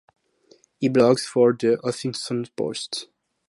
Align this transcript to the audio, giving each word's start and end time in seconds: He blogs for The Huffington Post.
He 0.79 0.89
blogs 0.89 1.27
for 1.27 1.53
The 1.53 1.77
Huffington 1.83 2.49
Post. 2.55 3.07